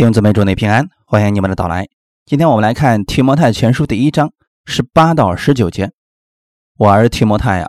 [0.00, 1.86] 弟兄姊妹，祝你平安，欢迎你们的到来。
[2.24, 4.32] 今天我们来看提摩太前书第一章
[4.64, 5.92] 十八到十九节。
[6.78, 7.68] 我儿提摩太呀，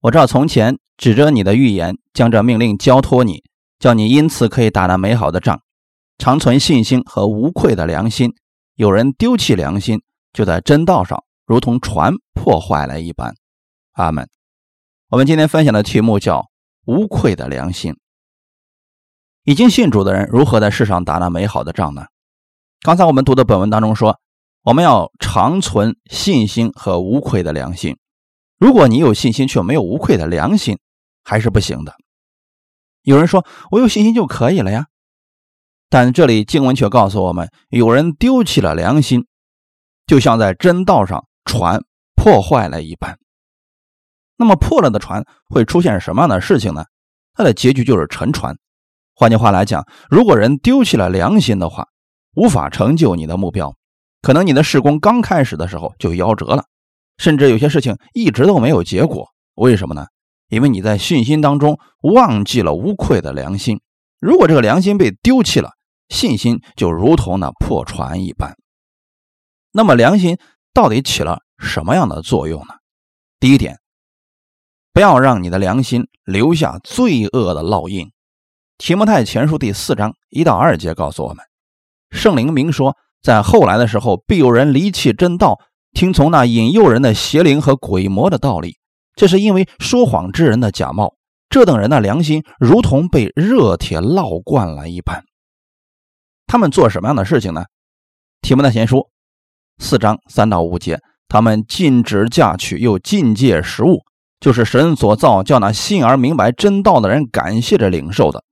[0.00, 3.44] 我照从前指着你的预言，将这命令交托你，
[3.78, 5.60] 叫你因此可以打那美好的仗，
[6.18, 8.32] 长存信心和无愧的良心。
[8.74, 10.02] 有人丢弃良心，
[10.32, 13.32] 就在真道上如同船破坏了一般。
[13.92, 14.28] 阿门。
[15.10, 16.48] 我们今天分享的题目叫
[16.86, 17.94] 无愧的良心。
[19.48, 22.04] 已经信主的人如何在世上打那美好的仗呢？
[22.82, 24.20] 刚才我们读的本文当中说，
[24.62, 27.96] 我们要长存信心和无愧的良心。
[28.58, 30.78] 如果你有信心却没有无愧的良心，
[31.24, 31.94] 还是不行的。
[33.00, 34.88] 有人说我有信心就可以了呀，
[35.88, 39.24] 但这里经文却告诉我们，有人丢弃了良心，
[40.06, 41.82] 就像在真道上船
[42.14, 43.18] 破坏了一般。
[44.36, 46.84] 那么破了的船会出现什么样的事情呢？
[47.32, 48.54] 它的结局就是沉船。
[49.20, 51.88] 换句话来讲，如果人丢弃了良心的话，
[52.36, 53.74] 无法成就你的目标，
[54.22, 56.66] 可能你的事工刚开始的时候就夭折了，
[57.16, 59.26] 甚至有些事情一直都没有结果。
[59.56, 60.06] 为什么呢？
[60.48, 63.80] 因为你在信心当中忘记了无愧的良心。
[64.20, 65.72] 如果这个良心被丢弃了，
[66.10, 68.56] 信心就如同那破船一般。
[69.72, 70.38] 那么良心
[70.72, 72.74] 到底起了什么样的作用呢？
[73.40, 73.80] 第一点，
[74.92, 78.12] 不要让你的良心留下罪恶的烙印。
[78.78, 81.44] 提摩太前书第四章一到二节告诉我们，
[82.12, 85.58] 圣灵明说，在后来的时候，必有人离弃真道，
[85.92, 88.76] 听从那引诱人的邪灵和鬼魔的道理。
[89.16, 91.16] 这是因为说谎之人的假冒，
[91.50, 95.24] 这等人的良心如同被热铁烙惯了一般。
[96.46, 97.64] 他们做什么样的事情呢？
[98.42, 99.08] 提摩太前书
[99.78, 104.04] 四章三到五节，他们禁止嫁娶，又禁戒食物，
[104.38, 108.44] 就是神所造，叫那信而明白真道的人感谢着领受的。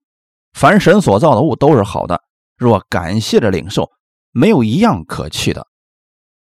[0.56, 2.22] 凡神所造的物都是好的，
[2.56, 3.90] 若感谢着领受，
[4.32, 5.66] 没有一样可弃的，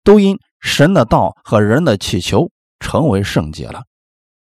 [0.04, 3.82] 都因神的道和人的祈求成为圣洁了。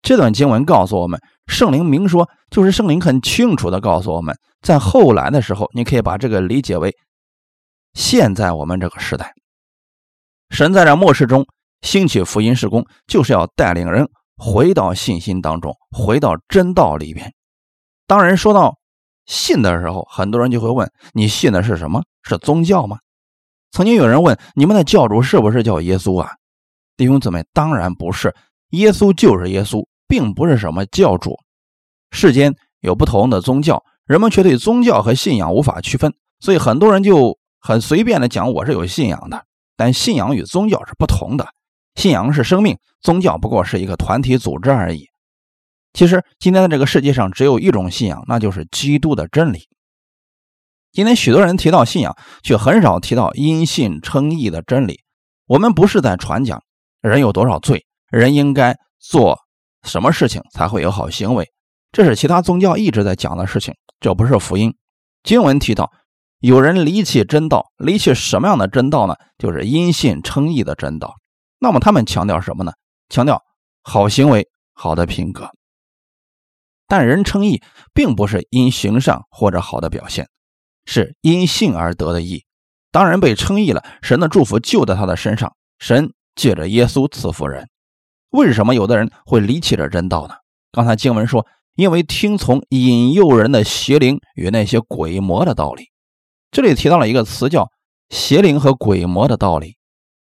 [0.00, 6.96] 这段经文告诉我们，圣灵明说，就是圣灵很清楚的告诉我们，在后来的时候，你可以把这个理解为
[7.92, 9.34] 现在我们这个时代，
[10.48, 11.46] 神在这末世中
[11.82, 17.34] 兴起福音事工，就是要带领人回到信心当中，回到真道里边。
[18.06, 18.79] 当人说到。
[19.30, 22.02] 信的时候，很多人就会问：你信的是什么？
[22.24, 22.98] 是宗教吗？
[23.70, 26.32] 曾经有人问：你们的教主是不是叫耶稣啊？
[26.96, 28.34] 弟兄姊妹，当然不是，
[28.70, 31.38] 耶稣就是耶稣，并不是什么教主。
[32.10, 39.44] 世间有不同的宗教，人们却对宗教和信仰无法区分，所以很多人就很随便的讲我是有信仰的。
[39.76, 41.46] 但信仰与宗教是不同的，
[41.94, 45.06] 信仰是生命，宗教不过是一个团体组织而已。
[45.92, 49.68] 其实，今天的这个世界上只有一种信仰，那就是基督的真理。
[50.92, 55.00] 今天许多人提到信仰，却很少提到因信称义的真理。
[55.46, 56.62] 我们不是在传讲
[57.00, 59.38] 人有多少罪，人应该做
[59.82, 61.48] 什么事情才会有好行为，
[61.90, 64.74] 这是其他宗教一直在讲的事情，这不是福音。
[65.24, 65.90] 经文提到，
[66.38, 69.16] 有人离弃真道，离弃什么样的真道呢？
[69.38, 71.14] 就是因信称义的真道。
[71.58, 72.72] 那么他们强调什么呢？
[73.08, 73.42] 强调
[73.82, 75.50] 好行为、好的品格。
[76.90, 77.62] 但人称义，
[77.94, 80.28] 并不是因行善或者好的表现，
[80.86, 82.44] 是因信而得的义。
[82.90, 85.54] 当人被称义了，神的祝福就在他的身上。
[85.78, 87.68] 神借着耶稣赐福人。
[88.30, 90.34] 为什么有的人会离弃这真道呢？
[90.72, 91.46] 刚才经文说，
[91.76, 95.90] 因为听从引诱人的邪灵与那些鬼魔的道理。
[96.50, 97.70] 这里提到了一个词，叫
[98.08, 99.76] 邪灵和鬼魔的道理。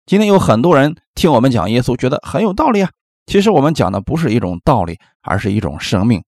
[0.07, 2.89] 今天有很多人听我们讲耶稣，觉得很有道理啊。
[3.27, 6.23] 其实我们讲的不是一种道理，而是一种生命。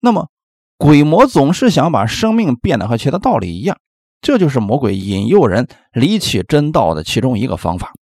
[0.00, 0.28] 那么，
[0.76, 3.78] 鬼魔总是想把生命变得和其他道理一样，
[4.20, 7.92] 这就是魔鬼引诱人离弃真道的其中一个方法。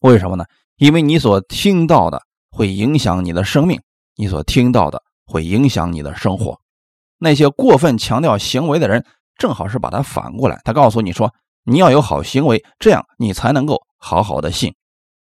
[0.00, 0.44] 为什么呢？
[0.76, 3.80] 因为你所听到的会影响你的生命，
[4.16, 6.60] 你所听到的会影响你的生活。
[7.18, 9.04] 那些过分强调行为的人，
[9.38, 10.60] 正好是把它反过来。
[10.64, 11.32] 他告诉你说，
[11.64, 14.74] 你要有好行为，这样你才能够好好的信。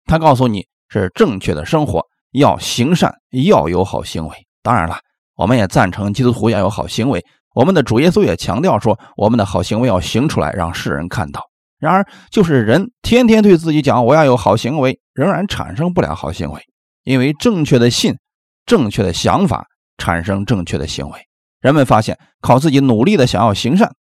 [0.04, 3.14] 他告诉你是正确的生活，要行善，
[3.44, 4.46] 要有好行为。
[4.62, 5.00] 当然了。
[5.36, 7.24] 我们也赞成基督徒要有好行为。
[7.54, 11.42] 我们的主耶稣也强调说，我们的好行为要行出来，让世人看到。
[11.78, 16.60] 然而，就是人天天对自己讲我要有好行为，仍然产生不了好行为。
[17.04, 18.16] 因为正确的信、
[18.64, 19.66] 正确的想法
[19.96, 21.18] 产生正确的行为。
[21.60, 23.92] 人们发现，靠自己努力的想要行善，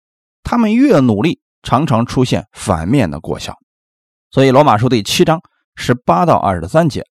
[0.44, 3.54] 他们越努力，常常出现反面的果效。
[4.32, 5.40] 所以，罗马书第七章
[5.76, 7.04] 十八到二十三节，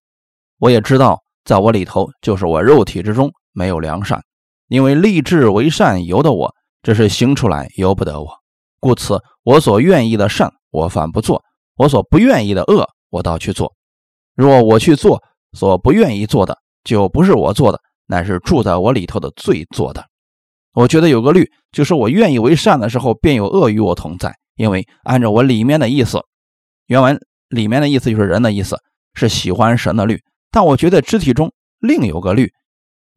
[0.59, 3.31] 我也知道，在我里头，就是我肉体之中。
[3.55, 4.21] 没有良善，
[4.67, 6.53] 因为立志为善由得我，
[6.83, 8.29] 这是行出来由不得我。
[8.79, 11.39] 故此，我所愿意的善，我反不做；
[11.77, 13.73] 我所不愿意的恶，我倒去做。
[14.35, 15.23] 若我去做
[15.53, 20.05] 所不愿意做的，就不是我做的，乃是住在我里头的罪做的。
[20.73, 24.35] 我觉得有个律，就是我愿意为善的时候，便有恶与我同在。
[24.55, 26.21] 因为按照我里面的意思，
[26.87, 28.77] 原文里面的意思就是人的意思，
[29.13, 30.21] 是喜欢神的律。
[30.51, 32.51] 但我觉得肢体中另有个律，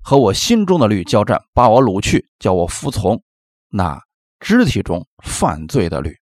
[0.02, 3.22] 和我心中的律交战，把我掳去，叫我服从
[3.70, 4.00] 那
[4.40, 6.16] 肢体中犯罪的律。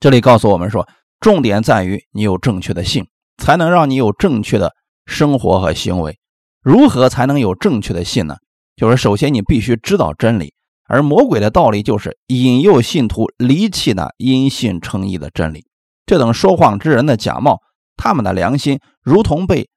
[0.00, 0.86] 这里告诉我们说，
[1.20, 3.06] 重点在于你有正确的性，
[3.38, 4.74] 才能让你有正确的
[5.06, 6.18] 生活和行为。
[6.60, 8.36] 如何才能有正确的信呢？
[8.76, 10.52] 就是首先你必须知道真理，
[10.84, 15.66] 而魔鬼的道理就是引诱信徒离弃那因信称义的真理。
[16.04, 17.62] 这等说谎之人的假冒，
[17.96, 19.70] 他们的良心如同被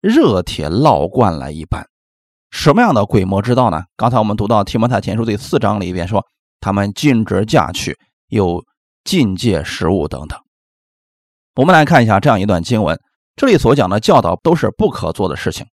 [0.00, 1.88] 热铁烙惯了一般。
[2.54, 3.82] 什么样的鬼魔之道呢？
[3.96, 6.24] 刚才我们读到提摩太前书第四章里边说，
[6.60, 7.98] 他们禁止嫁娶，
[8.28, 8.62] 有
[9.02, 10.38] 禁戒食物等等。
[11.56, 12.96] 我们来看一下这样一段经文，
[13.34, 15.66] 这里所讲的教导都是不可做的事情。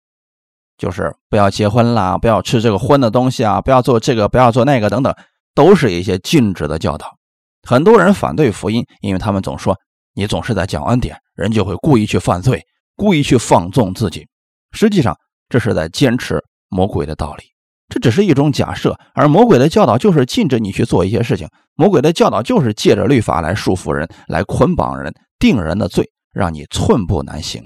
[0.75, 5.15] 就是不要结婚啦，不要吃这个荤的东西啊，不要做这个，不要做那个等等，
[5.53, 7.15] 都是一些禁止的教导。
[7.61, 9.77] 很多人反对福音，因为他们总说
[10.15, 14.27] 你总是在讲恩典，人就会故意去犯罪，故意去放纵自己。
[14.71, 15.15] 实际上，
[15.47, 17.43] 这是在坚持魔鬼的道理。
[17.89, 21.47] 这只是一种假设，而魔鬼的教导就是禁止你去做一些事情。
[21.75, 27.61] 魔鬼的教导就是借着律法来束缚人，来捆绑人，定人的罪，让你寸步难行。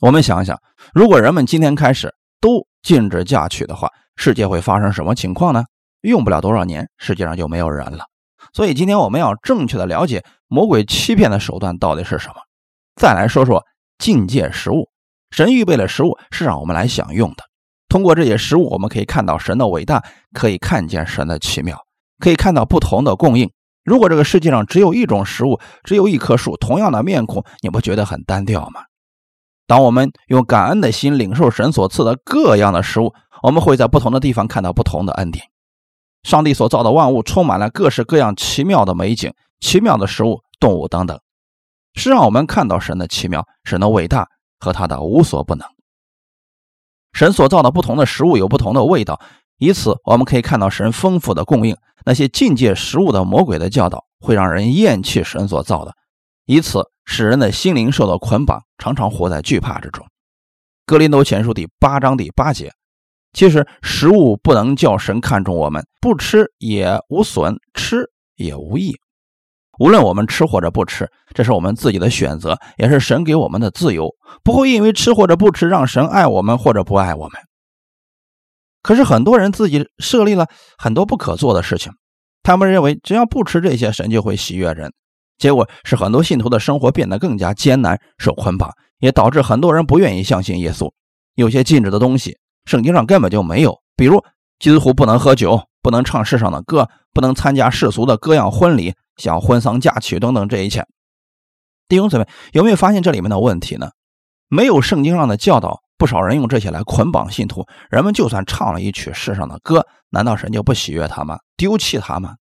[0.00, 0.58] 我们想想，
[0.92, 5.62] 如果人们今天开始都禁止嫁娶的话，世界会发生什么情况呢？
[6.00, 8.04] 用不了多少年，世界上就没有人了。
[8.52, 12.34] 所以今天我们要正确的了解魔鬼欺骗的手段到底是什么。
[12.96, 13.64] 再来说说
[13.98, 14.88] 境界食物，
[15.30, 17.47] 神预备的食物是让我们来享用的。
[17.88, 21.78] 通过这些食物，我们可以看到神的伟大，可以看见神的奇妙，
[22.18, 23.50] 可以看到不同的供应。
[23.84, 28.82] 如果这个世界上只有一种食物，只有一棵树，同样的面孔，你不觉得很单调吗？
[29.66, 35.46] 当我们用感恩的心领受神所赐的各样的食物，我们会在不同的地方看到不同的恩典。
[36.22, 41.18] 上帝所造的万物充满了各式各样奇妙的美景、奇妙的食物、动物等等，
[41.94, 45.66] 是让我们看到神的奇妙、神的伟大和他的无所不能。
[47.12, 49.20] 神所造的不同的食物有不同的味道，
[49.58, 51.76] 以此我们可以看到神丰富的供应。
[52.04, 55.94] 那些境界食物的魔鬼的教导会让人厌弃神所造的，
[56.46, 56.90] 以此。
[57.10, 60.06] 使人的心灵受到捆绑，常常活在惧怕之中。
[60.84, 62.70] 格林多前书第八章第八节，
[63.32, 68.94] 其实食物不能叫神看重我们，不吃也无损，吃也无益。
[69.78, 77.40] 无论我们吃或者不吃，这是我们自己的选择，也是神给我们的自由，不会因为吃或者不吃让神爱我们或者不爱我们。
[78.82, 80.46] 可是很多人自己设立了
[80.78, 81.92] 很多不可做的事情，
[82.42, 84.92] 他们认为只要不吃这些，神就会喜悦人。
[85.36, 90.90] 结果是很多信徒的生活变得更加艰难，受捆绑，也导致很多人不愿意相信耶稣。
[91.34, 94.20] 有些禁止的东西，圣经上根本就没有，比如
[94.58, 100.86] 基督徒不能喝酒，不能唱世上的歌，不能参加世俗的各样婚礼，像婚丧嫁娶等等这一切。
[101.88, 103.90] 弟兄姊妹，有没有发现这里面的问题呢？
[104.48, 107.66] 没有圣经上的教导，不少人用这些来捆绑信徒。
[107.90, 111.38] 人们就算唱了一曲世上的歌，难道神就不喜悦他吗？
[111.58, 112.36] 丢弃他吗？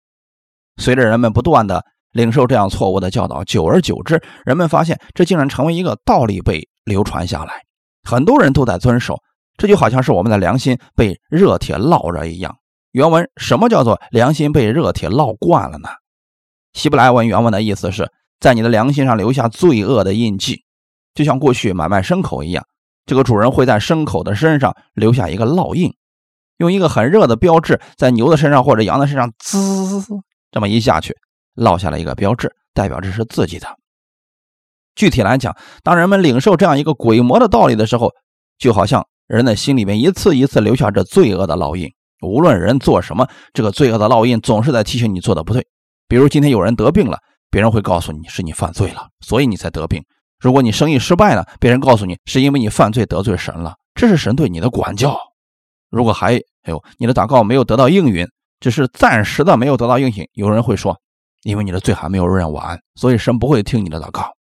[0.78, 1.84] 随着人们不断的。
[2.12, 7.64] 领受这样错误的教导，久而久之，人们发现这竟然成为一个道理被流传下来，
[8.10, 9.18] 很多人都在遵守。
[9.58, 12.56] 这就好像是我们的良心被热铁烙着一样。
[12.94, 15.90] 原文什么叫做良心被热铁烙惯了呢？
[16.76, 20.64] 希伯来文原文的意思是在你的良心上留下罪恶的印记，
[21.16, 22.64] 就像过去买卖牲口一样，
[23.06, 25.94] 这个主人会在牲口的身上留下一个烙印，
[26.58, 30.14] 用一个很热的标志在牛的身上或者羊的身上滋滋滋
[30.52, 31.16] 这么一下去。
[31.56, 33.68] 烙下了一个标志，代表这是自己的。
[34.94, 38.12] 具体来讲，当人们领受这样一个鬼魔的道理的时候，
[38.58, 41.90] 就好像人的心里面一次一次留下这罪恶的烙印。
[42.22, 45.66] 无论人做什么，这个罪恶的烙印总是在提醒你做的不对。
[46.08, 47.20] 比如今天有人得病了，
[47.50, 50.04] 别人会告诉你是你犯罪了，所以你才得病。
[50.40, 55.18] 如果你生意失败了，别人告诉你是因为你犯罪得罪神了，这是神对你的管教。
[55.90, 58.28] 如果还哎呦，你的祷告没有得到应允，
[58.60, 61.00] 只是暂时的没有得到应允，有人会说。
[61.44, 64.34] 因为你的罪还没有认完，所以神不会听你的祷告。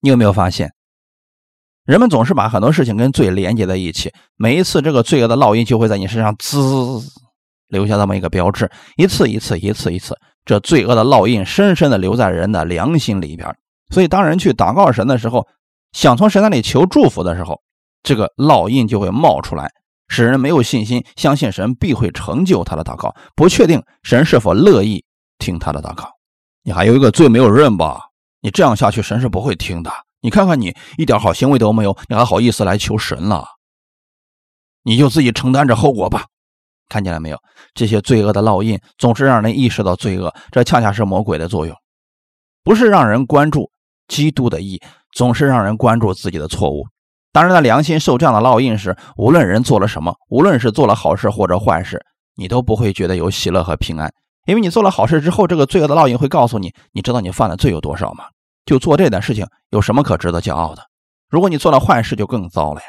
[0.00, 0.72] 你有没有发现，
[1.84, 4.12] 人们总是把很多事情跟罪连接在一起？
[4.34, 7.00] 每一次这个罪恶的烙印就会在你身上滋
[7.72, 10.14] 留下这么一个标志，一次一次一次一次，
[10.44, 13.48] 这罪恶的烙印深深的留在人的良心里边。
[13.90, 15.46] 所以，当人去祷告神的时候，
[15.92, 17.60] 想从神那里求祝福的时候，
[18.02, 19.70] 这个烙印就会冒出来，
[20.08, 25.04] 使人没有信心，相信神必会成就他的祷告，不确定神是否乐意
[25.38, 26.08] 听他的祷告。
[26.62, 28.00] 你还有一个罪没有认吧？
[28.40, 29.90] 你这样下去，神是不会听的。
[30.20, 33.46] 你看看你一点好行为都没有，你还好意思来求神了？
[34.84, 36.26] 你就自己承担着后果吧。
[36.88, 37.38] 看见了没有？
[37.74, 41.74] 这些罪恶的烙印总是让人意识到罪恶，这恰恰是魔鬼的作用，
[42.62, 43.70] 不是让人关注
[44.08, 44.80] 基督的义，
[45.12, 46.84] 总是让人关注自己的错误。
[47.32, 51.98] 当人的良心受这样的烙印时，无论人做了什么，无论是做了好事或者坏事，
[52.36, 54.12] 你都不会觉得有喜乐和平安，
[54.46, 58.24] 因为你做了好事之后，这个罪恶的烙印会告诉你，你知道你犯的罪有多少吗？
[58.66, 60.82] 就做这点事情有什么可值得骄傲的？
[61.30, 62.88] 如果你做了坏事，就更糟了呀。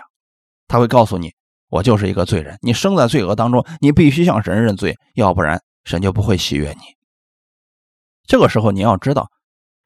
[0.67, 1.31] 他会告诉你。
[1.73, 6.81] 我就是一个罪人，你生在罪恶当中，你必须向神认罪，要不然神就不会喜悦你。
[8.27, 9.31] 这个时候你要知道，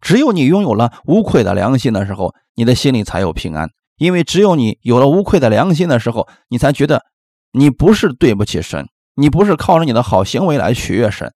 [0.01, 3.69] 只有你拥有了无愧的良心的时候，你的心里才有平安。
[3.95, 7.05] 因为只有你有了无愧的良心的时候，你才觉得
[7.53, 11.31] 你不是对不起神，你不是靠着你的好行为来取悦神，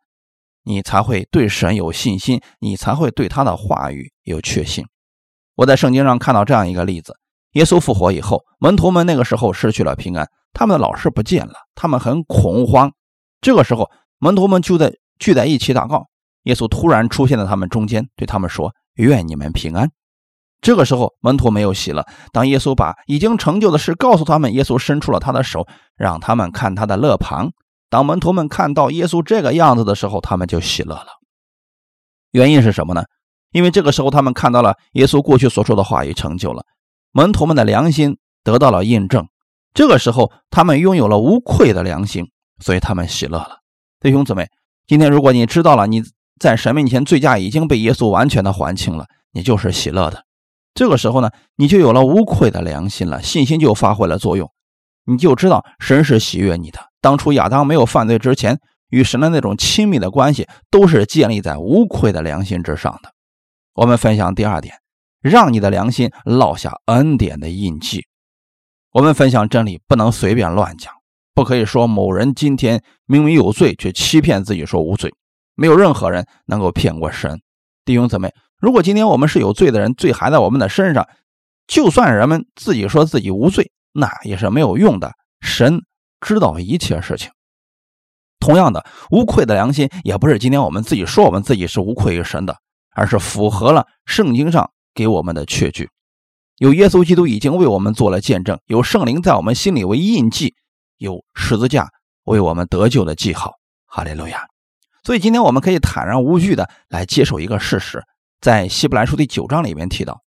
[0.66, 4.84] 你才会对神有信心，你才会对他的话语有确信。
[5.56, 7.16] 我在圣经上看到这样一个例子：
[7.54, 10.28] 耶稣复活以后，门徒们那个时候失去了平安。
[10.54, 12.92] 他们的老师不见了，他们很恐慌。
[13.42, 13.90] 这个时候，
[14.20, 16.08] 门徒们就在聚在一起祷告。
[16.44, 19.92] 耶稣突然出现在他们中间，对他们说：“愿你们平安。”
[20.62, 22.06] 这个时候，门徒没有喜了。
[22.32, 27.52] 当耶稣把已经成就的事告诉他们，耶稣伸出了他的手，让他们看他的肋旁。
[27.90, 31.08] 当门徒们看到耶稣这个样子的时候，他们就喜乐了。
[32.32, 33.04] 原因是什么呢？
[33.52, 36.64] 因为这个时候他们看到了耶稣过去所说的话语成就了，
[37.12, 39.28] 门徒们的良心得到了印证。
[39.74, 42.26] 这个时候，他们拥有了无愧的良心，
[42.60, 43.60] 所以他们喜乐了。
[44.00, 44.50] 弟兄姊妹，
[44.86, 46.04] 今天如果你知道了你
[46.40, 50.26] 在神面前罪驾已经被耶稣完全的还清了，你就是喜乐的。
[50.74, 54.50] 这个时候呢，你就有了无愧的良心了，信心就发挥了作用，
[55.06, 56.80] 你就知道神是喜悦你的。
[57.00, 58.60] 当初亚当没有犯罪之前，
[58.90, 63.12] 与神的那种亲密的关系，都是建立在无愧的良心之上的。
[63.74, 64.76] 我们分享第二点，
[65.22, 68.06] 让你的良心烙下恩典的印记。
[68.94, 70.94] 我们分享真理不能随便乱讲，
[71.34, 75.14] 不可以说某人今天明明有罪，却欺骗自己说无罪。
[75.56, 77.42] 没有任何人能够骗过神。
[77.86, 81.08] 弟兄姊妹，如果今天我们是有罪的人，罪还在我们的身上，
[81.68, 85.14] 就算人们自己说自己无罪，那也是没有用的。
[85.40, 85.84] 神
[86.20, 87.32] 知道一切事情。
[88.42, 92.58] 同样的，无愧的良心也不是今天我们自己说我们自己是无愧于神的，
[92.94, 95.90] 而是符合了圣经上给我们的确据。
[96.62, 100.54] 有耶稣基督已经为我们做了见证，有圣灵在我们心里为印记，
[101.00, 101.90] 有十字架
[102.26, 103.54] 为我们得救的记号。
[103.88, 104.46] 哈利路亚！
[105.04, 108.04] 所以今天我们可以坦然无惧的来接受一个事实，
[108.42, 110.22] 在希伯来书第九章里面提到，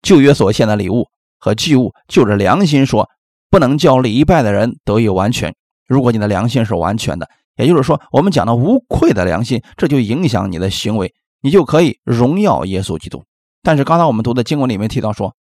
[0.00, 3.06] 旧约所献的礼物和祭物，就着良心说，
[3.50, 5.54] 不能叫礼拜的人得以完全。
[5.86, 11.12] 如果你的良心是完全的，也就是说，我们讲的无愧的良心，这就影响你的行为，
[11.42, 13.22] 你就可以荣耀耶稣基督。
[13.62, 15.36] 但是刚才我们读的经文里面提到说。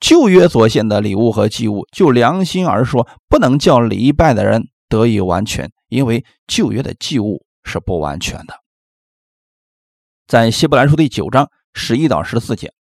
[0.00, 8.54] 旧约所献的礼物和祭物，就良心而说，不能叫礼拜的人得以完全，因为旧约的祭物是不完全的。
[10.26, 12.72] 在希伯来书第九章十一到十四节，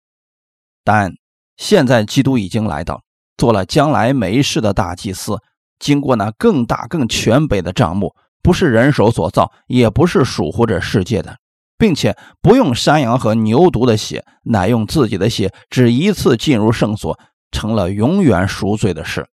[0.84, 1.14] 但
[1.56, 3.02] 现在基督已经来到，
[3.36, 5.38] 做了将来没事的大祭司，
[5.78, 11.38] 经过那更大更全备的帐幕，不是人手所造，也不是属乎这世界的。
[11.78, 17.18] 并且不用山羊和牛犊的血，乃用自己的血，只一次进入圣所，
[17.50, 19.26] 成了永远赎罪的事。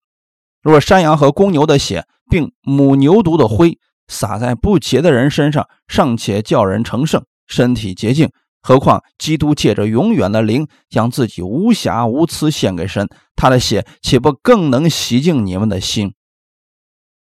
[0.62, 8.31] 若山羊和公牛的血，并母牛犊的灰撒在不洁的人身上，尚且叫人成圣，身体洁净，
[8.62, 16.13] 何况基督借着永远的灵，将自己无瑕无疵献给神，他的血岂不更能洗净你们的心？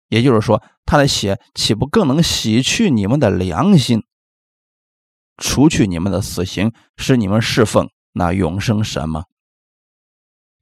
[0.09, 4.05] 也就是说，他的血岂不更能洗去你们的良心？
[5.37, 9.25] 除去你们的死刑，使你们侍奉那永生神吗？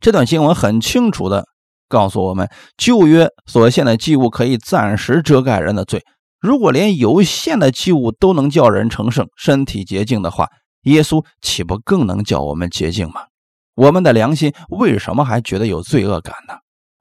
[0.00, 1.44] 这段经文很清楚的
[1.88, 6.02] 告诉我们，旧约所献的祭物可以暂时遮盖人的罪。
[6.40, 10.48] 如果连有限的祭物都能叫人成圣、身体洁净的话，
[10.82, 13.26] 耶稣岂不更能叫我们洁净吗？
[13.74, 16.54] 我们的良心为什么还觉得有罪恶感呢？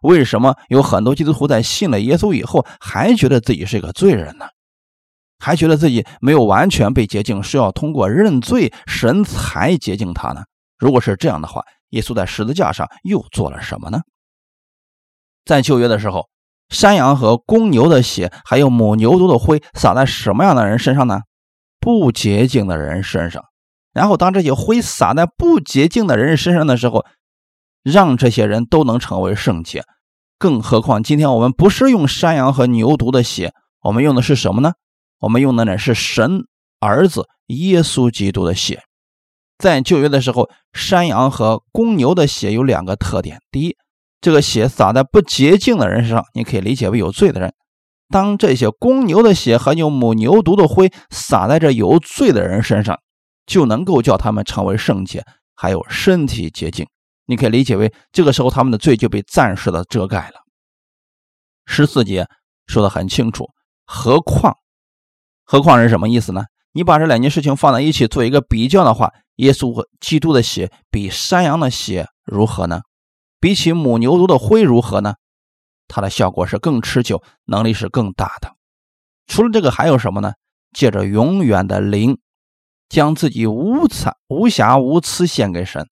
[0.03, 4.45] 为什么有很多基督徒在信了耶稣以后，还觉得自己是个罪人呢？
[5.41, 10.43] 还觉得自己没有完全被洁净，是要通过认罪神才洁净他呢？
[10.77, 14.01] 如果是这样的话，耶稣在十字架上又做了什么呢？
[15.43, 16.29] 在旧约的时候，
[16.69, 21.21] 山羊和公牛的血，还有母牛犊的灰，撒在什么样的人身上呢？
[21.79, 23.43] 不洁净的人身上。
[23.91, 27.05] 然后，当这些灰撒在不洁净的人身上的时候，
[27.83, 29.83] 让这些人都能成为圣洁，
[30.37, 34.73] 更何况今天我们不是用山羊和牛犊的血，我们用的是什么呢？
[35.21, 36.45] 我们用的呢是神
[36.79, 38.81] 儿子耶稣基督的血。
[39.57, 43.77] 在旧约的时候，山羊和公牛的血有两个特点：第一，
[44.19, 47.51] 这个血洒在不洁净的人身上，你可以理解为有罪的人；
[48.09, 52.99] 当这些公牛的血和牛母牛犊的灰洒在这有罪的人身上，
[53.45, 55.23] 就能够叫他们成为圣洁，
[55.55, 56.87] 还有身体洁净。
[57.27, 60.41] 你可以理解为这个时候他们的罪就被暂时的遮盖了。
[61.67, 62.27] 十四节
[62.65, 63.47] 说的很清楚，
[63.85, 64.57] 何况，
[65.51, 66.45] 何况是什么意思呢？
[66.71, 72.83] 你把这两件事情放在一起做一个比较的话，耶稣基督的血比山羊的血如何呢？
[73.41, 75.15] 比起母牛犊的灰如何呢？
[75.89, 78.53] 它的效果是更持久，能力是更大的。
[79.27, 80.35] 除了这个还有什么呢？
[80.71, 82.17] 借着永远的灵，
[82.87, 85.85] 将自己无惨无瑕无疵献给神。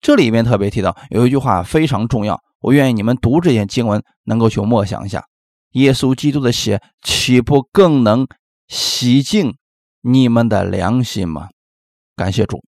[0.00, 5.24] 这里面特别提到有一句话非常重要，我愿意你们读这些经文能够去默想一下：
[5.72, 8.28] 耶稣基督的血岂不更能
[8.68, 9.56] 洗净？
[10.02, 11.48] 你们的良心吗？
[12.14, 12.62] 感谢主。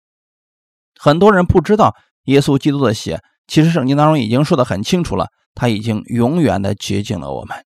[0.98, 7.64] 很多人不知道耶稣基督的血，其实圣经当中已经说的很清楚了，他已经永远的洁净了我们。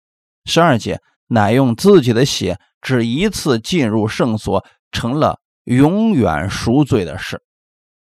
[0.45, 4.63] 十二节乃用自己的血，只一次进入圣所，
[4.93, 7.43] 成了永远赎罪的事。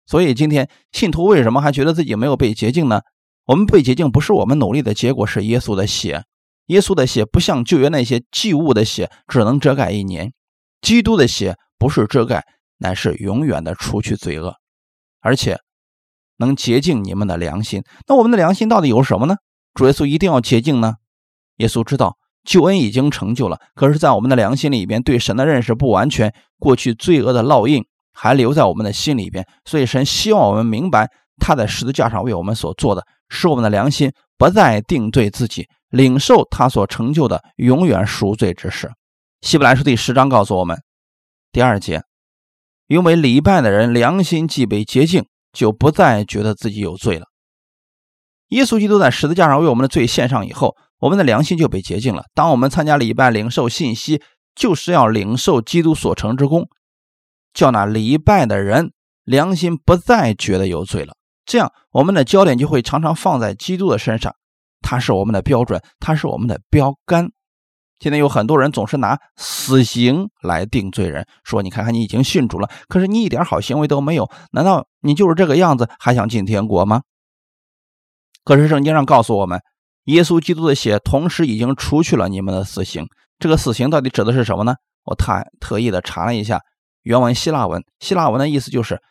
[0.07, 3.03] 所以今天信徒为什么还觉得自己没有被洁净呢？
[3.45, 6.25] 我们被洁净不是我们努力的结果，是耶稣的血。
[6.71, 10.33] 耶稣的血不像旧约那些祭物的血，只能遮盖一年。
[10.81, 12.45] 基督的血不是遮盖，
[12.79, 14.55] 乃是永远的除去罪恶，
[15.21, 15.59] 而且
[16.37, 17.83] 能洁净你们的良心。
[18.07, 19.35] 那我们的良心到底有什么呢？
[19.75, 20.95] 主耶稣一定要洁净呢？
[21.57, 29.45] 耶稣知道救恩已经成就了，可是，在我们的良心里边，对神的认识不完全，过去罪恶的烙印还留在我们的心里边。
[29.65, 31.09] 所以，神希望我们明白
[31.41, 38.91] 他在十字架上为我们所做的，使我们的良心不再定罪自己，领受他所成就的永远赎罪之事。
[39.43, 40.79] 希伯来书第十章告诉我们，
[41.53, 42.05] 第二节，
[42.87, 47.27] 因为礼拜的人良心既被洁净，就不再觉得自己有罪了。
[48.49, 52.25] 耶稣基督在十字架上为我们的罪献上以后，我们的良心就被洁净了。
[52.35, 54.23] 当我们参加礼拜、领受信息，
[54.55, 56.67] 就是要领受基督所成之功，
[57.53, 58.93] 叫那礼拜的人
[59.25, 61.13] 良心不再觉得有罪了。
[61.51, 64.33] 这样，我们的焦点就会常常放在基督的身上，
[64.83, 67.33] 他是我们的标准，他是我们的标杆。
[67.99, 77.03] 现在有很多人总是拿死刑来定罪人，说：“你看看，你已经信主了，可是你一点好行为都没有，难道你就是这个样子，还想进天国吗？”
[78.45, 79.61] 可是圣经上告诉我们，
[80.05, 83.09] 耶稣基督的血同时已经除去了你们的死刑。
[83.41, 84.77] 这个死刑到底指的是什么呢？
[85.03, 86.61] 我太特意的查了一下
[87.03, 89.03] 原文希腊文，希腊文的意思就是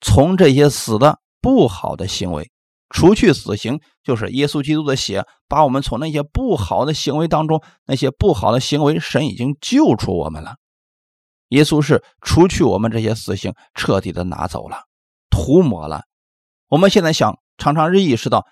[0.00, 2.50] 从这些死的不好的行为。
[2.94, 10.56] 除去死刑，就是耶稣基督的血，把我们从那些不好的行为当中，那些不好的行为，神已经救出我们了。
[11.48, 14.84] 耶稣是除去我们这些死刑，彻底的拿走了，
[15.30, 16.02] 涂抹了。
[16.68, 18.46] 我们现在想，常常意识到，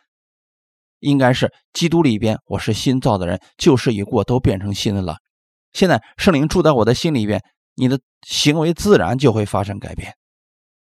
[1.00, 5.18] 应该是基督里边，我是新造的人，旧事已过，都变成新的了。
[5.74, 7.42] 现在圣灵住在我的心里边，
[7.74, 10.14] 你的行为自然就会发生改变，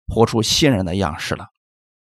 [0.07, 1.47] 活出新人的样式了。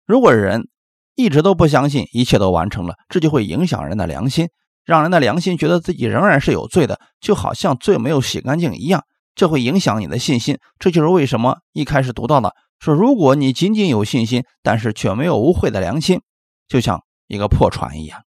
[0.06, 0.68] 如果人，
[1.14, 4.48] 一直都不相信一切都完成了，这就会影响人的良心，
[4.84, 9.04] 让人的良心觉得自己仍然是有罪的，就好像罪没有洗干净一样。
[9.34, 10.58] 这会影响你的信心。
[10.78, 16.20] 这就是为什么一开始读到的说，如果你仅仅有信心，但是却没有无愧的良心，
[16.68, 18.22] 就像一个破船一样。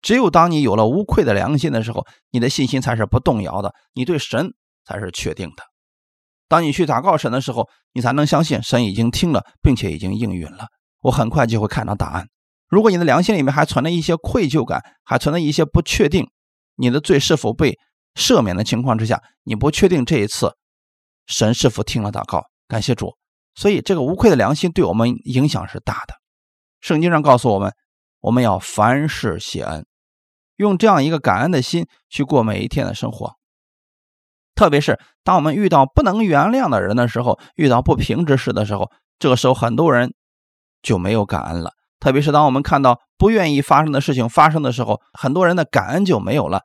[0.00, 5.64] 只有当你有了无愧的良心的时候，你的信心才是不动摇的，你对神才是确定的。
[6.48, 10.68] 当你去祷告神的时候，你才能相信神已经听了，并且已经应允了。
[11.02, 12.28] 我很快就会看到答案。
[12.68, 16.30] 如果你的良心里面还存着一些愧疚感，还存在一些不确定，
[16.76, 17.78] 你的罪是否被
[18.14, 20.56] 赦免的情况之下，你不确定这一次
[21.26, 22.46] 神是否听了祷告。
[22.66, 23.16] 感谢主，
[23.54, 26.14] 所以这个无愧的良心对我们影响是大的。
[26.80, 27.74] 圣经上告诉我们，
[28.20, 29.84] 我们要凡事谢恩，
[30.56, 33.34] 用这样一个感恩的心去过每一天的生活。
[34.54, 40.14] 特别是当我们遇到不能原谅的人的时候，遇到不平之事的时候，这个时候很多人。
[40.82, 46.62] 就没有感恩了，特别是当我们看到不愿意发生的事情发生的时候，很多人的感恩就没有了。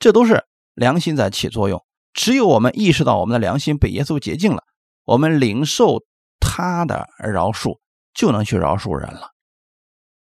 [0.00, 1.84] 这都是良心在起作用。
[2.12, 4.64] 只有我们意识到我们的良心被耶稣洁净了，
[5.04, 6.02] 我们领受
[6.40, 7.78] 他的饶恕，
[8.12, 9.30] 就能去饶恕人了。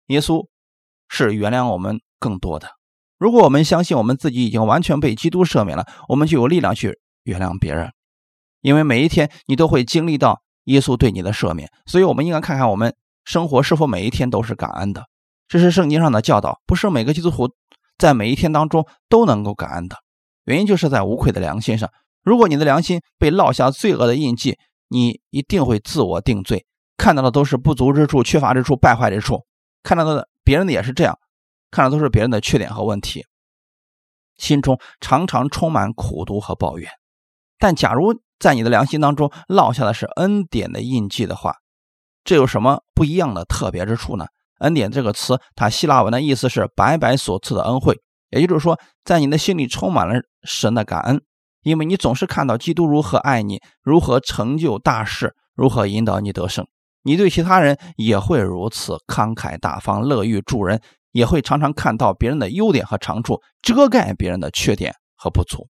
[0.09, 0.46] 耶稣
[1.09, 2.68] 是原谅我们更多的。
[3.16, 7.92] 如果我们相信我们自己已经完全被基督赦免了，我们就有力量去原谅别人，
[8.61, 11.70] 因为每一天你都会经历到耶稣对你的赦免。
[11.87, 12.94] 所以，我们应该看看我们。
[13.30, 15.04] 生活是否每一天都是感恩的？
[15.46, 17.48] 这是圣经上的教导，不是每个基督徒
[17.96, 19.98] 在每一天当中都能够感恩的。
[20.46, 21.88] 原因就是在无愧的良心上。
[22.24, 26.66] 如果你的良心被烙下罪恶的印记，你一定会自我定罪，
[26.96, 29.44] 看到的都是不足之处、缺乏之处、败坏之处，
[29.84, 31.16] 看到的别人的也是这样，
[31.70, 33.24] 看到都是别人的缺点和问题，
[34.38, 36.90] 心中常常充满苦毒和抱怨。
[37.60, 41.54] 但假如在你的良心当中烙下的是恩典的印记的话，
[42.24, 44.26] 这有什么不一样的特别之处呢？
[44.59, 51.22] 恩典这个词，它希腊文的意思是白白所赐的恩惠，也就是说，在你的心里充满了神的感恩。
[51.62, 56.66] 因为你总是看到基督如何爱你，如何成就大事，如何引导你得胜，
[57.02, 60.80] 你对其他人也会如此慷慨大方、乐于助人，
[61.12, 65.68] 也会常常看到别人的优点和长处，遮盖别人的缺点和不足。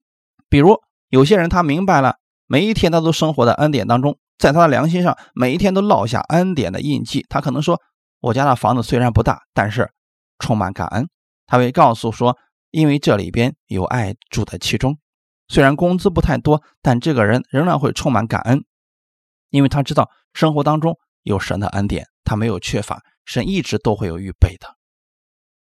[0.48, 0.76] 比如
[1.08, 2.16] 有些人他明白了，
[2.48, 7.24] 每一天他都生活在恩典当中，在他的良心上每一天都烙下恩典的印记。
[7.28, 7.80] 他可能说
[8.20, 9.90] ：“我家的房子虽然不大，但是
[10.38, 11.08] 充满感恩。”
[11.46, 12.36] 他会告诉说
[12.70, 14.98] ：“因为这里边有爱住在其中。”
[15.48, 18.64] 虽然工资不太多，但这个人仍然会充满感恩，
[19.50, 24.66] 因为他知道生活当中有神的恩典，他没有缺乏，神一直都会有预备的。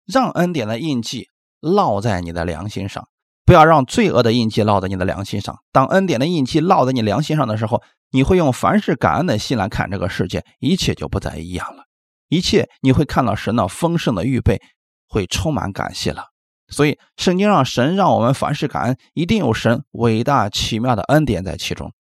[0.05, 1.29] 让恩典的印记
[1.61, 3.09] 烙在你的良心上，
[3.45, 5.57] 不要让罪恶的印记烙在你的良心上。
[5.71, 11.85] 当恩典的印记烙在你良心上的时候，你会用凡是感恩的心来看这个世界，一切就不再一样了。
[12.29, 14.61] 一切你会看到神的丰盛的预备，
[15.07, 16.27] 会充满感谢了。
[16.69, 21.93] 所以，圣经让神让我们凡事感恩，一定有神伟大奇妙的恩典在其中。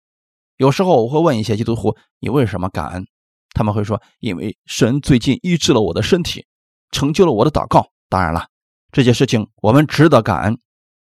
[0.57, 3.07] 有时候我会问一些基督徒：“你为什么感恩？”
[3.55, 6.47] 他们会说：“因为神最近医治了我的身体，
[6.91, 8.49] 成就了我的祷告。”当然了，
[8.91, 10.59] 这些事情我们值得感恩。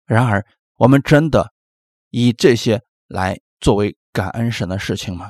[0.06, 1.52] 然而，我们真的
[2.12, 5.30] 以这些来作为感恩神的事情吗？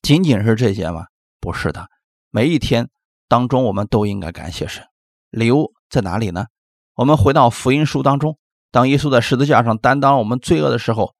[0.00, 1.04] 仅仅是这些吗？
[1.38, 1.86] 不是的。
[2.30, 2.88] 每一天
[3.28, 4.82] 当中，我们都应该感谢神。
[5.28, 6.46] 理由在哪里呢？
[6.94, 8.38] 我们回到福音书当中，
[8.70, 11.14] 当耶稣在十字架上担当我们罪恶的时候，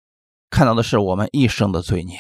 [0.49, 2.17] 看到的是我们一生的罪孽。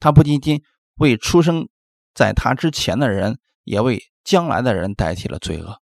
[0.00, 0.64] 他不仅仅
[0.96, 1.68] 为出生
[2.12, 5.80] 在他之前的人，也为将来的人代替了罪恶。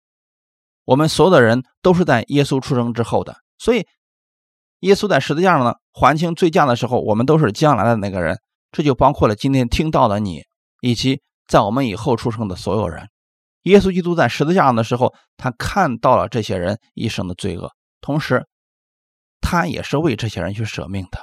[0.86, 3.86] 我们所有的人都是在耶稣出生之后的，所以
[4.80, 8.40] 耶稣在十字架上呢还清罪价的时候，我们都是将来的那个人。
[8.70, 10.44] 这就包括了今天听到的你，
[10.80, 13.10] 以及在我们以后出生的所有人。
[13.64, 18.46] 耶稣基督在十字架上的时候，他看到了这些人一生的罪恶，同时，
[19.42, 21.20] 他也是为这些人去舍命的，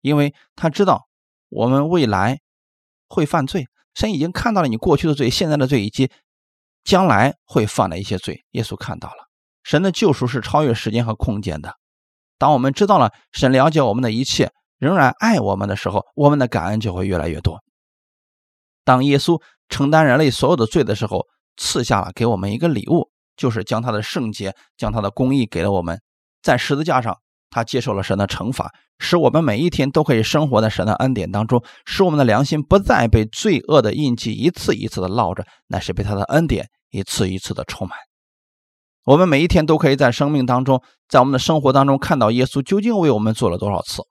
[0.00, 1.06] 因为他知道
[1.50, 2.40] 我们未来
[3.08, 6.10] 会犯罪，神已经看到了你过去的罪、现在的罪以及
[6.82, 8.44] 将来会犯的一些罪。
[8.52, 9.28] 耶稣看到了，
[9.62, 11.76] 神的救赎是超越时间和空间的。
[12.38, 17.62] 当我们知道了神了解我们的一切，仍然爱我们的时候，我们的感恩就会越来越多。
[18.84, 26.00] 当耶稣承担人类所有的罪的时候，赐下了给我们一个礼物，就是将他的圣洁、将他的公义给了我们。
[26.42, 27.16] 在十字架上，
[27.50, 37.98] 他接受了神的惩罚，使我们每一天都可以生活在神的恩典当中，使我们的良心不再被罪恶的印记一次一次的烙着，乃是被他的恩典一次一次的充满。
[39.06, 44.02] 我们每一天都可以在生命当中，在我们的生活当中看到耶稣究竟为我们做了多少次。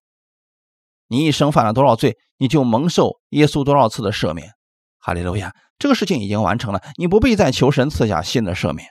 [1.09, 4.51] 你一生犯了多少罪，你就蒙受耶稣多少次的赦免。
[4.99, 5.53] 哈利路亚。
[5.77, 8.87] 这个事情已经完成了，你不必再求神赐下新的赦免。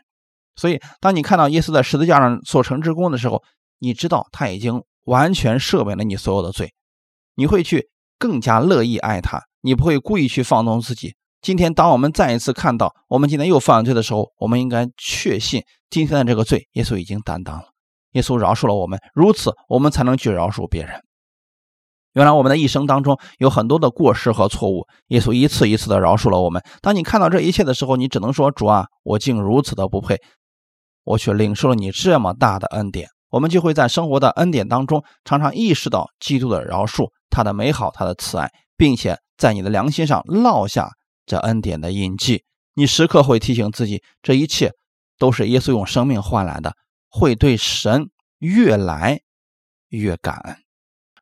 [0.57, 3.43] 所以，当你看到耶稣在十字架上所成之功的时候，
[3.79, 6.75] 你知道他已经完全赦免了你所有的罪，
[7.35, 7.89] 你会去
[8.19, 11.15] 更加乐意爱他，你不会故意去放纵自己。
[11.45, 17.65] 今天，当我们再一次看到我们今天又犯了罪的时候，我们应该确信今天的这个罪，耶稣已经担当了，
[18.13, 20.99] 耶稣饶恕了我们，如此我们才能去饶恕别人。
[22.15, 26.63] 原来我们的一生当中有很多的过失和错误，耶稣一次一次的饶恕了我们。
[26.81, 30.17] 当你看到这一切的时候，你只能说：“主啊，我竟如此的不配，
[31.05, 40.89] 我却领受了你这么大的恩典。”我们就会在生活的恩典当中，常常意识到基督的饶恕、他的美好、他的慈爱，并且在你的良心上烙下
[41.27, 42.45] 这恩典的印记。
[42.75, 44.73] 你时刻会提醒自己，这一切
[45.19, 46.75] 都是耶稣用生命换来的，
[47.09, 49.21] 会对神越来
[49.89, 50.57] 越感恩。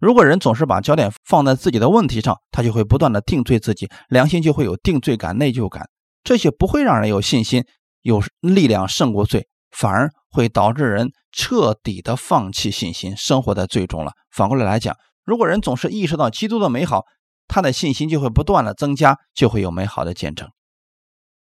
[0.00, 5.88] 如果人总是把焦点放在自己的问题上，他就会不断的定罪自己，良心就会有定罪感、内疚感，
[6.24, 7.64] 这些不会让人有信心、
[8.00, 14.12] 有力量胜过罪，反而会导致人彻底的放弃信心，生活在罪中了。
[14.32, 17.04] 反过来来讲，如果人总是意识到基督的美好，
[17.48, 20.50] 他的信心就会不断的增加，就会有美好的见证。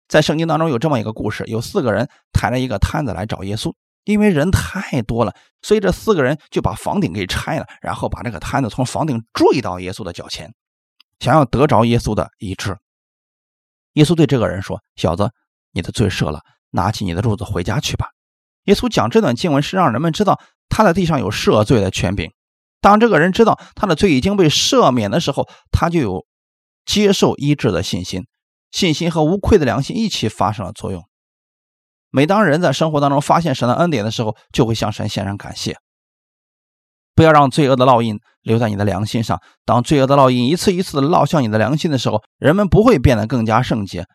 [0.08, 3.74] 在圣经当中有这么一个故事，有四个人抬着一个摊子来找耶稣。
[4.04, 10.54] 因为人太多了，所以这四个人就把房顶给拆了，然后把这个摊子从房顶坠到耶稣的脚前，
[11.20, 12.78] 想要得着耶稣的医治。
[13.94, 15.30] 耶稣对这个人说：“小子，
[15.72, 18.08] 你的罪赦了，拿起你的褥子回家去吧。
[18.64, 22.32] 耶稣讲这段经文是让人们知道他在地上有赦罪的权柄。
[22.80, 26.26] 当这个人知道他的罪已经被赦免的时候，他就有
[26.84, 28.26] 接受医治的信心，
[28.70, 31.04] 信心和无愧的良心一起发生了作用。
[32.10, 35.76] 每当人在生活当中发现神的恩典的时候，就会向神献上感谢。
[37.14, 39.40] 不要让罪恶的烙印留在你的良心上。
[39.64, 44.06] 当罪恶的烙印一次一次的烙向你的良心的时候，人们不会变得更加圣洁，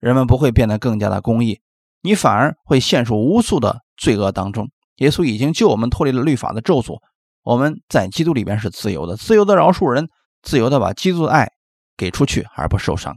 [0.00, 1.60] 人们不会变得更加的公义，
[2.02, 4.68] 你反而会陷入无数的罪恶当中。
[4.96, 6.98] 耶稣已经救我们脱离了律法的咒诅，
[7.42, 10.08] 我们在基督里边是自由的，自由的饶恕人，
[10.42, 11.52] 自由的把基督的爱
[11.96, 13.16] 给出去而不受伤。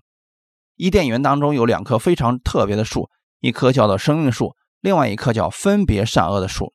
[0.75, 3.09] 伊甸园当中有两棵非常特别的树。
[3.39, 6.73] 一棵叫做生命树，另外一棵叫分别善恶的树。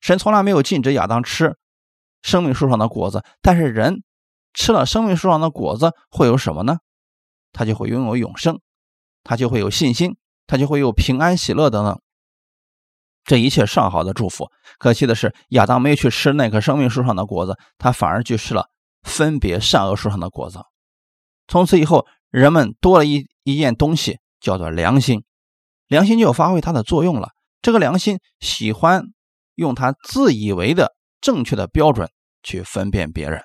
[0.00, 1.56] 神从来没有禁止亚当吃
[2.22, 4.02] 生命树上的果子，但是人
[4.52, 6.78] 吃了生命树上的果子会有什么呢？
[7.52, 8.60] 他就会拥有永生，
[9.22, 10.16] 他就会有信心，
[10.48, 12.00] 他就会有平安喜乐等等。
[13.24, 14.48] 这一切上好的祝福。
[14.78, 18.66] 可惜的是，亚当没有去吃那棵生命树上的果子，他反而去吃了
[19.02, 20.60] 分别善恶树上的果子。
[21.48, 25.22] 从此以后，人们多了一一件东西，叫做良心。
[25.88, 27.30] 良心就发挥它的作用了。
[27.60, 29.04] 这个良心喜欢
[29.54, 32.08] 用他自以为的正确的标准
[32.42, 33.42] 去分辨别人，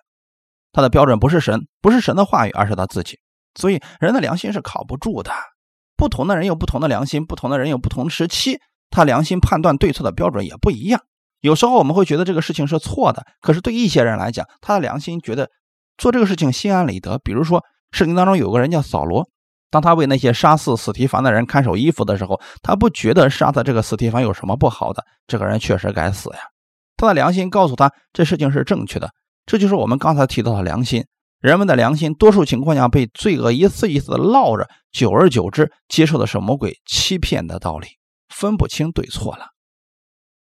[0.71, 3.19] 他的标准不是神，不是神的话语，而是他自己。
[3.55, 5.31] 所以人的良心是靠不住的。
[5.95, 11.01] 不同的人有不同的良心，不同的人有不同时期，他良心判断对错的标准也不一样。
[11.41, 15.49] 有时候我们会觉得这个事情是错的，可是对一些人来讲，他的良心觉得
[15.97, 17.19] 做这个事情心安理得。
[17.19, 19.27] 比如说，圣经当中有个人叫扫罗。
[19.69, 25.03] 当他为那些杀死史提凡的人看守衣服的时候，他不觉得杀的这个史提凡有什么不好的。
[25.27, 26.37] 这个人确实该死呀。
[26.95, 29.11] 他的良心告诉他这事情是正确的。
[29.45, 31.05] 这就是我们刚才提到的良心。
[31.39, 37.87] 人们的良心多数情况下被罪恶一次一次的烙着，久而久之接受的是魔鬼欺骗的道理，
[38.37, 39.47] 分不清对错了。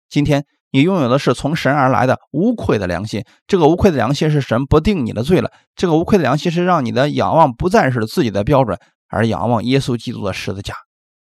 [0.08, 3.24] 今天你拥有的是从神而来的无愧的良心。
[3.46, 5.50] 这个无愧的良心是神不定你的罪了。
[5.74, 8.78] 这个无愧的良心是让你的仰望不再是自己的标准。
[9.08, 10.74] 而仰望耶稣基督的十字架，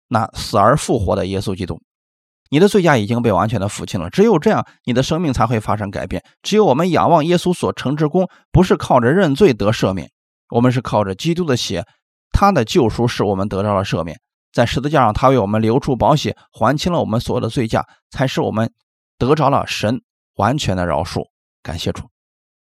[0.08, 1.82] 那死而复活的耶稣基督，
[2.48, 4.08] 你的罪驾已经被完全的付清了。
[4.08, 6.24] 只有这样，你的生命才会发生改变。
[6.42, 10.10] 只有我们仰望耶稣所成之功，不是靠着认罪得赦免，
[10.48, 11.84] 我们是靠着基督的血，
[12.32, 14.18] 他的救赎使我们得到了赦免。
[14.54, 18.72] 在十字架上，他为我们流出宝血，还清了我们所有的罪驾，才使我们
[19.18, 20.00] 得着了神
[20.36, 21.24] 完全的饶恕。
[21.62, 22.04] 感谢主。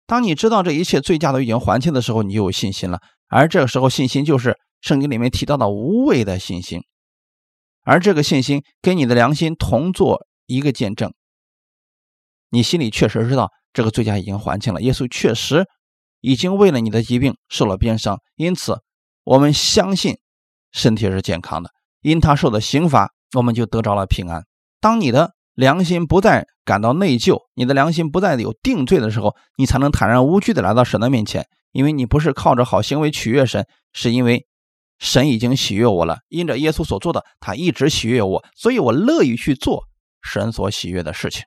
[0.07, 3.01] 当你知道这一切罪驾都已经还清的时候，你就有信心了。
[3.27, 4.57] 而这个时候，信心就是。
[4.81, 6.81] 圣经里面提到的无畏的信心，
[7.81, 11.11] 而这个信心跟你的良心同做一个见证。
[12.51, 15.65] 你心里确实知道这个罪驾已经还清了，耶稣确实
[16.21, 18.83] 已经为了你的疾病受了鞭伤，因此
[19.23, 20.19] 我们相信
[20.75, 21.71] 身体是健康的。
[22.01, 24.43] 因他受的刑罚，我们就得着了平安。
[24.79, 34.45] 当你的良心不再感到内疚，你的良心不再有定罪的时候，你才能坦然无惧地来到神的面前，因为你不是靠着好行为取悦神，是因为。
[34.97, 39.83] 神已经喜悦我了，因着耶稣所做的，他一直喜悦我，所以我乐意去做
[40.21, 41.43] 神所喜悦的事情。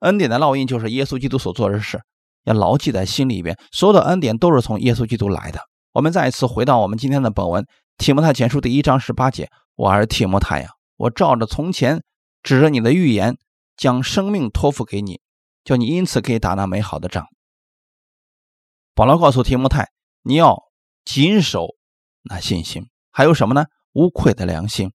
[0.00, 1.98] 恩典的烙印就是耶稣基督所做的事，
[2.44, 3.58] 要牢记在心里边。
[3.72, 5.60] 所有的恩典都是从耶稣基督来的。
[5.94, 7.64] 我们再一次回到我们今天的本文，
[8.00, 12.02] 《提摩太前书》第一章十八节：“我儿提摩太呀，我照着从前
[12.42, 13.36] 指着你的预言，
[13.76, 15.20] 将生命托付给你，
[15.64, 17.26] 叫你因此可以打那美好的仗。”
[18.96, 19.90] 保罗告诉提摩太
[20.24, 20.62] ：“你要
[21.04, 21.76] 谨守。”
[22.24, 23.66] 那信心还有什么呢？
[23.92, 24.92] 无愧的良心。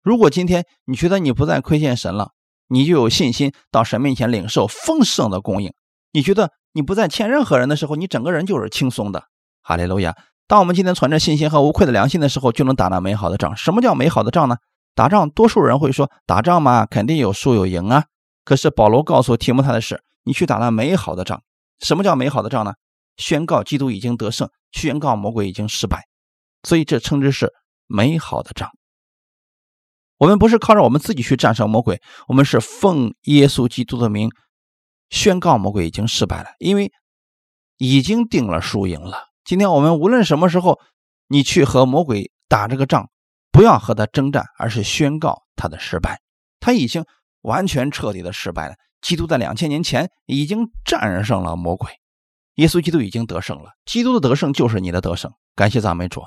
[0.00, 2.30] 如果今天你觉得你不再亏欠神了，
[2.66, 5.74] 你就有信心到神面前领受丰盛的供应。
[6.12, 9.28] 你觉得你不再欠任何人的时候，你整个人就是轻松的。
[9.60, 10.16] 哈利路亚！
[10.46, 13.56] 当我们今天存着信心和无愧的良心的时候，就能打那美好的仗。
[13.56, 14.56] 什么叫美好的仗呢？
[14.94, 18.04] 打仗，多数人会说打仗嘛，肯定有输有赢啊。
[18.44, 21.42] 可是保罗告诉提摩太的是，你去打那美好的仗。
[21.80, 22.74] 什么叫美好的仗呢？
[23.16, 26.02] 宣告基督已经得胜，宣告魔鬼已经失败。
[26.62, 27.52] 所以这称之是
[27.86, 28.70] 美好的仗。
[30.18, 34.30] 我们不是靠着我们自己去战胜魔鬼，我们是奉耶稣基督的名
[35.10, 36.92] 宣告魔鬼已经失败了，因为
[37.78, 39.31] 已经定了输赢了。
[39.44, 40.78] 今天我们无论什么时候
[41.28, 43.08] 你去和魔鬼打这个仗，
[43.50, 46.20] 不要和他征战，而是宣告他的失败。
[46.60, 47.04] 他已经
[47.40, 48.74] 完全彻底的失败了。
[49.00, 51.90] 基督在两千年前已经战胜了魔鬼，
[52.54, 53.70] 耶稣基督已经得胜了。
[53.84, 55.32] 基督的得胜就是你的得胜。
[55.56, 56.22] 感谢赞美主。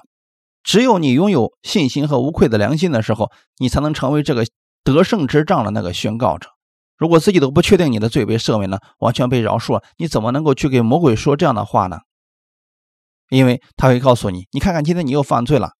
[0.61, 4.45] 只有你拥有信心和无愧的良心的时候，你才能成为这个
[4.83, 6.49] 得胜之仗的那个宣告者。
[6.97, 11.99] 如果自己都不确定你的罪被赦免了，完全被饶恕了，你怎么能够去给魔鬼说这样的话呢？
[13.29, 15.71] 因为他会告诉你，你看看今天你又犯罪了。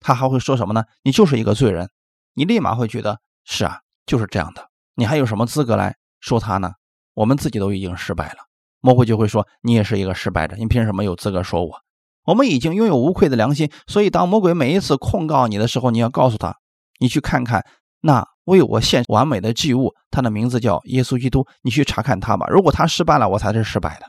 [0.00, 0.84] 他还会说什么呢？
[1.02, 1.88] 你就是一个罪人，
[2.34, 4.68] 你立马会觉得是啊，就是这样的。
[4.96, 6.72] 你还有什么资格来说他呢？
[7.14, 8.38] 我们自己都已经失败了。
[8.80, 11.80] 魔鬼就会说你也是一个失败者，你凭什么有资格说我？
[12.26, 16.54] 我们已经拥有无愧的良心，所以当魔鬼每一次控告你的时候，你要告诉他，
[16.98, 17.64] 你去看看
[18.00, 22.46] 那为我献完美的祭物，他的名字叫耶稣基督，你去查看他吧。
[22.48, 24.06] 如果他失败了，我才是失败的。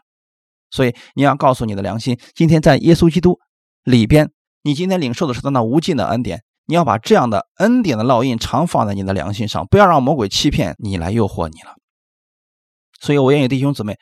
[0.76, 3.40] 所以你要告诉你的良心，今天在耶稣基督
[3.84, 4.30] 里边，
[4.64, 6.44] 你今天领受的是他那无尽的恩典。
[6.66, 11.76] 你要把这样的恩典的烙印常放在你的良心上，不要让魔鬼欺骗你来诱惑你了。
[13.00, 13.98] 所以我愿意弟兄姊妹。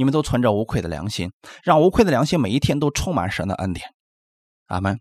[0.00, 1.32] 你们都存着无愧的良心，
[1.64, 3.84] 让无愧的良心每一天都充满神的恩典。
[4.68, 5.00] 阿门。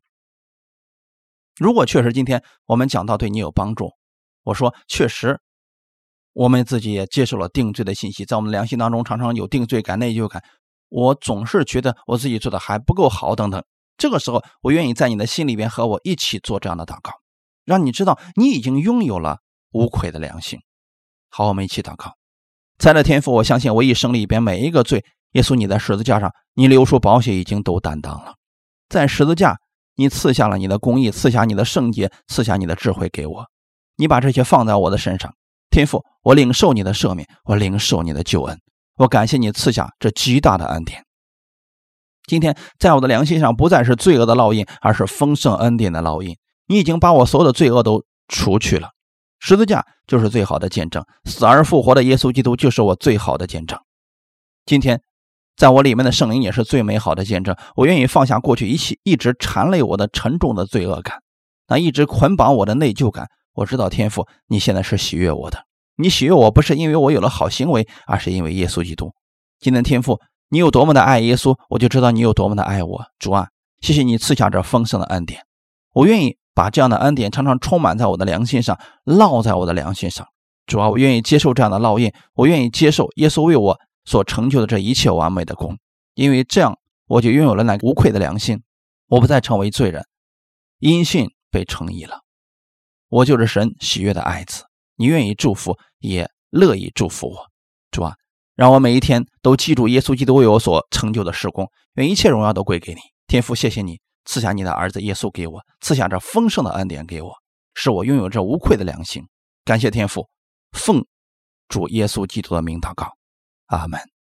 [1.60, 3.92] 如果确实今天我们讲到对你有帮助，
[4.42, 5.40] 我说确实，
[6.34, 10.44] 我们自己也接受了定罪的信息，在我们良心当中常常有定罪感、内疚感。
[10.90, 13.64] 我总是觉得我自己做的还不够好，等等。
[13.98, 17.12] 这个时候，我愿意在你的心里边和我一起做这样的祷告，
[17.66, 19.40] 让你知道你已经拥有了
[19.72, 20.60] 无愧的良心。
[21.30, 22.14] 好，我们一起祷告。
[22.78, 28.36] 在的天赋，我相信我一生里边每一个罪，耶稣你在十字架上，你流出宝血已经都担当了。
[28.88, 29.58] 在十字架，
[29.96, 33.48] 你赐下了你的公义，赐下你的圣洁，赐下你的智慧给我。
[33.96, 35.34] 你把这些放在我的身上，
[35.72, 38.62] 天赋，我领受你的赦免，我领受你的救恩，
[38.98, 41.06] 我感谢你赐下这极大的恩典。
[42.26, 46.36] 今天在我的良心上不再是罪恶的烙印，而是丰盛恩典的烙印。
[46.68, 48.90] 你已经把我所有的罪恶都除去了。
[49.40, 53.80] 十字架就是最好的见证，死而复活的耶稣基督就是我最好的见证。
[54.66, 55.00] 今天，
[55.56, 57.56] 在我里面的圣灵也是最美好的见证。
[57.76, 61.22] 我愿意放下过去一切一直缠累我的沉重的罪恶感，
[61.68, 63.30] 那一直捆绑我的内疚感。
[63.54, 65.67] 我知道天父，你现在是喜悦我的。
[65.98, 69.14] 你喜悦我不是因为我有了好行为，而是因为耶稣基督。
[69.60, 73.06] 今天天父，你有多么的爱耶稣，我就知道你有多么的爱我。
[73.20, 73.50] 主啊，
[73.82, 75.42] 谢谢你赐下这丰盛的恩典，
[75.94, 76.38] 我愿意。
[76.58, 80.26] 把这样的恩典常常充满在我的良心上，烙在我的良心上。
[80.66, 85.78] 主啊，我愿意接受这样的烙印，我愿意接受耶稣为我所成就的这一切完美的功，
[86.16, 88.64] 因为这样我就拥有了那无愧的良心，
[89.08, 90.08] 我不再成为罪人，
[90.80, 92.22] 因信被称义了。
[93.10, 94.64] 我就是神喜悦的爱子，
[94.98, 97.48] 你愿意祝福，也乐意祝福我。
[97.90, 98.16] 主啊，
[98.56, 104.00] 让我每一天都记住耶稣基督为我所成就的事工，愿一切荣耀都归给你，天父，谢谢你。
[104.26, 107.32] 赐下你的儿子耶稣给我，赐下这丰盛的恩典给我，
[107.76, 109.24] 使我拥有这无愧的良心。
[109.64, 110.28] 感谢天父，
[110.74, 111.06] 奉
[111.70, 113.14] 主耶稣基督的名祷告，
[113.68, 114.17] 阿门。